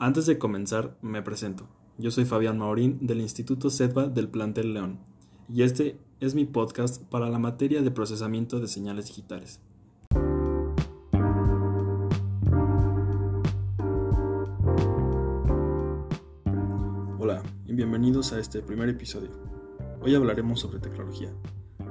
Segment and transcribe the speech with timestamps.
[0.00, 1.66] Antes de comenzar, me presento.
[1.96, 5.00] Yo soy Fabián Maurín del Instituto SEDVA del Plantel León
[5.52, 9.60] y este es mi podcast para la materia de procesamiento de señales digitales.
[17.18, 19.32] Hola y bienvenidos a este primer episodio.
[20.00, 21.34] Hoy hablaremos sobre tecnología,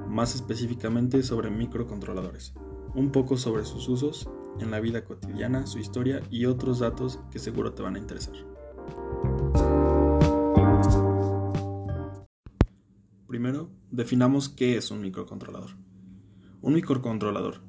[0.08, 2.54] más específicamente sobre microcontroladores,
[2.94, 4.30] un poco sobre sus usos
[4.60, 8.34] en la vida cotidiana, su historia y otros datos que seguro te van a interesar.
[13.26, 15.70] Primero, definamos qué es un microcontrolador.
[16.60, 17.60] Un microcontrolador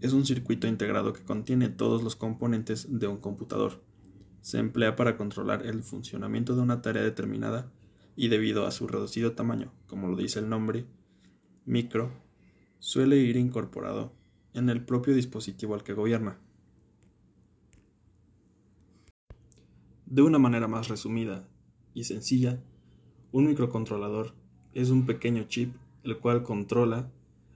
[0.00, 3.82] es un circuito integrado que contiene todos los componentes de un computador.
[4.40, 7.70] Se emplea para controlar el funcionamiento de una tarea determinada
[8.16, 10.86] y debido a su reducido tamaño, como lo dice el nombre,
[11.66, 12.10] micro,
[12.78, 14.12] suele ir incorporado
[14.54, 16.38] en el propio dispositivo al que gobierna.
[20.06, 21.46] De una manera más resumida
[21.92, 22.62] y sencilla,
[23.30, 24.34] un microcontrolador
[24.72, 27.10] es un pequeño chip el cual controla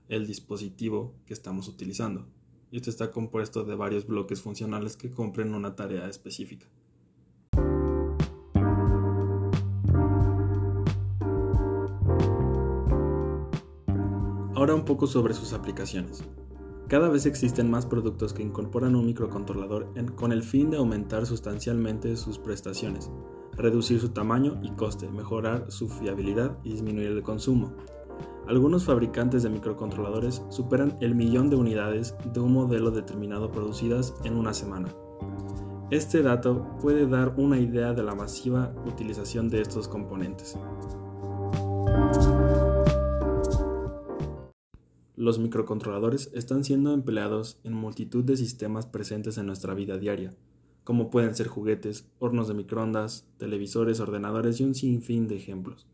[0.07, 2.27] el dispositivo que estamos utilizando.
[2.71, 6.67] Este está compuesto de varios bloques funcionales que cumplen una tarea específica.
[14.55, 16.23] Ahora un poco sobre sus aplicaciones.
[16.93, 22.15] Cada vez existen más productos que incorporan un microcontrolador con el fin de aumentar sustancialmente
[22.15, 23.09] sus prestaciones,
[23.53, 27.73] reducir su tamaño y coste, mejorar su fiabilidad y disminuir el consumo.
[28.47, 34.37] Algunos fabricantes de microcontroladores superan el millón de unidades de un modelo determinado producidas en
[34.37, 34.89] una semana.
[35.89, 40.59] Este dato puede dar una idea de la masiva utilización de estos componentes.
[45.23, 50.33] Los microcontroladores están siendo empleados en multitud de sistemas presentes en nuestra vida diaria,
[50.83, 55.87] como pueden ser juguetes, hornos de microondas, televisores, ordenadores y un sinfín de ejemplos.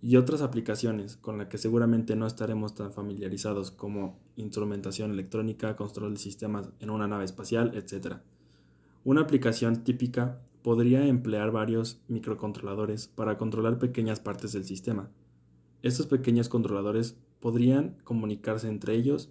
[0.00, 6.14] Y otras aplicaciones con las que seguramente no estaremos tan familiarizados como instrumentación electrónica, control
[6.14, 8.18] de sistemas en una nave espacial, etc.
[9.02, 15.10] Una aplicación típica podría emplear varios microcontroladores para controlar pequeñas partes del sistema.
[15.82, 19.30] Estos pequeños controladores podrían comunicarse entre ellos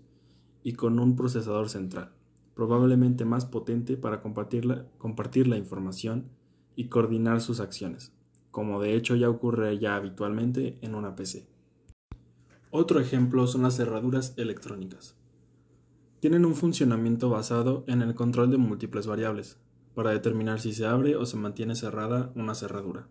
[0.64, 2.14] y con un procesador central,
[2.56, 6.30] probablemente más potente para compartir la, información
[6.76, 8.14] y coordinar sus acciones,
[8.52, 11.48] como de hecho ya ocurre ya habitualmente en una PC.
[12.72, 15.16] Otro ejemplo son las cerraduras electrónicas.
[16.20, 19.58] Tienen un funcionamiento basado en el control de múltiples variables,
[19.96, 23.08] para determinar si se abre o se mantiene cerrada una cerradura.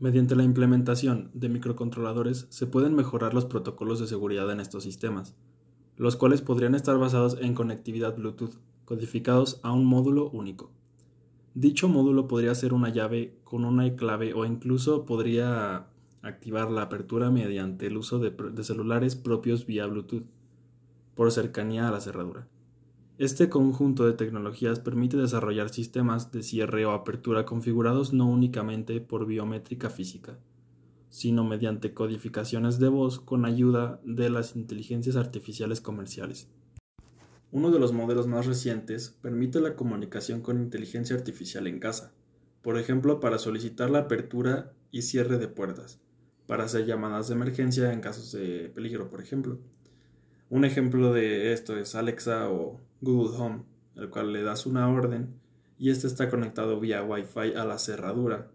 [0.00, 5.36] Mediante la implementación de microcontroladores se pueden mejorar los protocolos de seguridad en estos sistemas,
[5.98, 8.54] los cuales podrían estar basados en conectividad Bluetooth,
[8.86, 10.70] codificados a un módulo único.
[11.52, 15.88] Dicho módulo podría ser una llave con una clave o incluso podría
[16.22, 18.32] activar la apertura mediante el uso de,
[18.64, 20.24] celulares propios vía Bluetooth,
[21.14, 22.48] por cercanía a la cerradura.
[23.20, 29.26] Este conjunto de tecnologías permite desarrollar sistemas de cierre o apertura configurados no únicamente por
[29.26, 30.38] biométrica física,
[31.10, 36.48] sino mediante codificaciones de voz con ayuda de las inteligencias artificiales comerciales.
[37.52, 42.14] Uno de los modelos más recientes permite la comunicación con inteligencia artificial en casa,
[42.62, 46.00] por ejemplo para solicitar la apertura y cierre de puertas,
[46.46, 49.58] para hacer llamadas de emergencia en casos de peligro, por ejemplo.
[50.48, 53.62] Un ejemplo de esto es Alexa o Google Home,
[53.96, 55.40] el cual le das una orden
[55.78, 58.50] y este está conectado vía Wi-Fi a la cerradura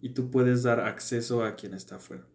[0.00, 2.26] y tú puedes dar acceso a quien está afuera.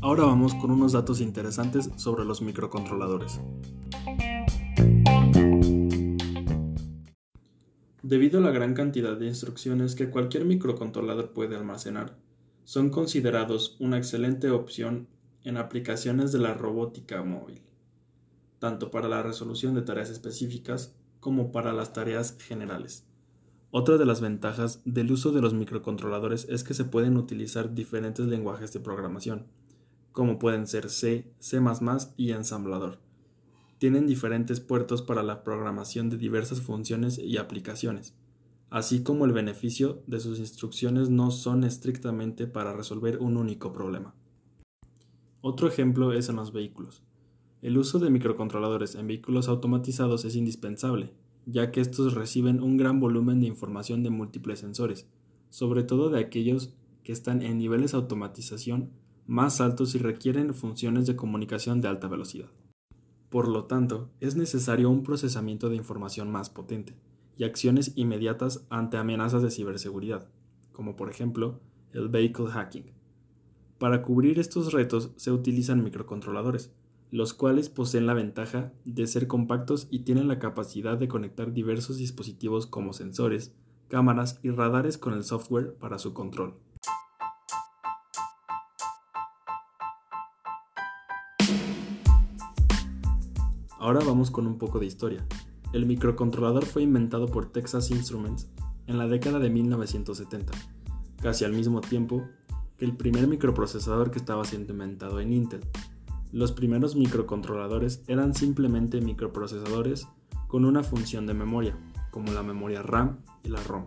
[0.00, 3.40] Ahora vamos con unos datos interesantes sobre los microcontroladores.
[8.02, 12.16] Debido a la gran cantidad de instrucciones que cualquier microcontrolador puede almacenar,
[12.64, 15.08] son considerados una excelente opción
[15.44, 17.62] en aplicaciones de la robótica móvil,
[18.58, 23.06] tanto para la resolución de tareas específicas como para las tareas generales.
[23.70, 28.26] Otra de las ventajas del uso de los microcontroladores es que se pueden utilizar diferentes
[28.26, 29.46] lenguajes de programación,
[30.12, 31.60] como pueden ser C, C⁇
[32.16, 32.98] y ensamblador.
[33.78, 38.14] Tienen diferentes puertos para la programación de diversas funciones y aplicaciones
[38.70, 44.14] así como el beneficio de sus instrucciones no son estrictamente para resolver un único problema.
[45.40, 47.02] Otro ejemplo es en los vehículos.
[47.62, 51.12] El uso de microcontroladores en vehículos automatizados es indispensable,
[51.46, 55.08] ya que estos reciben un gran volumen de información de múltiples sensores,
[55.50, 58.90] sobre todo de aquellos que están en niveles de automatización
[59.26, 62.48] más altos y requieren funciones de comunicación de alta velocidad.
[63.30, 66.94] Por lo tanto, es necesario un procesamiento de información más potente
[67.40, 70.28] y acciones inmediatas ante amenazas de ciberseguridad,
[70.72, 71.58] como por ejemplo
[71.94, 72.92] el vehicle hacking.
[73.78, 76.70] Para cubrir estos retos se utilizan microcontroladores,
[77.10, 81.96] los cuales poseen la ventaja de ser compactos y tienen la capacidad de conectar diversos
[81.96, 83.54] dispositivos como sensores,
[83.88, 86.56] cámaras y radares con el software para su control.
[93.78, 95.26] Ahora vamos con un poco de historia.
[95.72, 98.50] El microcontrolador fue inventado por Texas Instruments
[98.88, 100.52] en la década de 1970,
[101.22, 102.24] casi al mismo tiempo
[102.76, 105.60] que el primer microprocesador que estaba siendo inventado en Intel.
[106.32, 110.08] Los primeros microcontroladores eran simplemente microprocesadores
[110.48, 111.78] con una función de memoria,
[112.10, 113.84] como la memoria RAM y la ROM.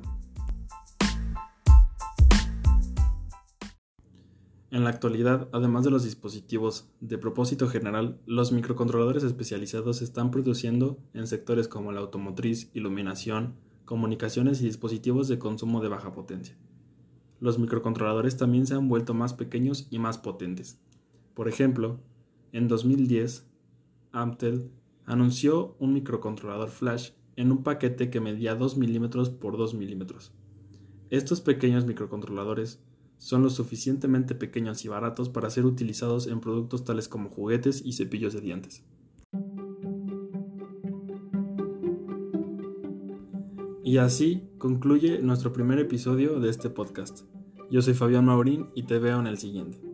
[4.73, 10.31] En la actualidad, además de los dispositivos de propósito general, los microcontroladores especializados se están
[10.31, 13.53] produciendo en sectores como la automotriz, iluminación,
[13.85, 16.57] comunicaciones y dispositivos de consumo de baja potencia.
[17.39, 20.81] Los microcontroladores también se han vuelto más pequeños y más potentes.
[21.35, 21.99] Por ejemplo,
[22.51, 23.45] en 2010,
[24.11, 24.71] Amtel
[25.05, 30.33] anunció un microcontrolador flash en un paquete que medía 2 milímetros por 2 milímetros.
[31.11, 32.83] Estos pequeños microcontroladores
[33.17, 37.93] son lo suficientemente pequeños y baratos para ser utilizados en productos tales como juguetes y
[37.93, 38.83] cepillos de dientes.
[43.83, 47.25] Y así concluye nuestro primer episodio de este podcast.
[47.69, 49.92] Yo soy Fabián Maurín y te veo en el siguiente.